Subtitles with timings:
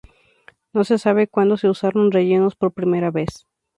[0.73, 3.45] No se sabe cuándo se usaron rellenos por primera vez.